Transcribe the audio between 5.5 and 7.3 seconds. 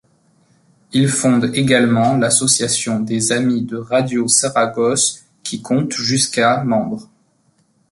compte jusqu'à membres.